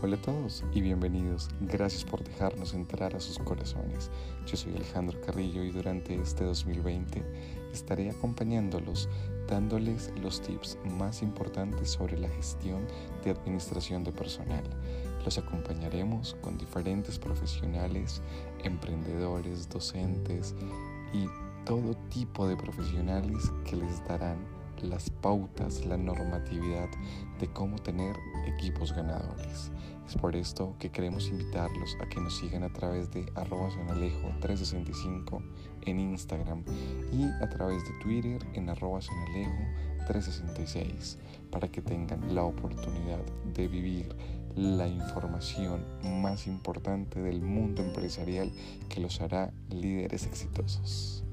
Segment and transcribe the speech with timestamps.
[0.00, 1.48] Hola a todos y bienvenidos.
[1.60, 4.12] Gracias por dejarnos entrar a sus corazones.
[4.46, 7.24] Yo soy Alejandro Carrillo y durante este 2020
[7.72, 9.08] estaré acompañándolos
[9.48, 12.86] dándoles los tips más importantes sobre la gestión
[13.24, 14.62] de administración de personal.
[15.24, 18.22] Los acompañaremos con diferentes profesionales,
[18.62, 20.54] emprendedores, docentes
[21.12, 21.26] y
[21.64, 26.88] todo tipo de profesionales que les darán las pautas, la normatividad
[27.40, 28.14] de cómo tener
[28.46, 29.72] equipos ganadores.
[30.06, 33.68] Es por esto que queremos invitarlos a que nos sigan a través de arroba
[34.40, 35.42] 365
[35.82, 36.62] en Instagram
[37.12, 41.18] y a través de Twitter en arroba 366
[41.50, 43.20] para que tengan la oportunidad
[43.54, 44.16] de vivir
[44.56, 45.84] la información
[46.22, 48.50] más importante del mundo empresarial
[48.88, 51.27] que los hará líderes exitosos.